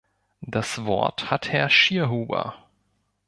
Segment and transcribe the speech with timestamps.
[0.47, 2.55] Das Wort hat Herr Schierhuber.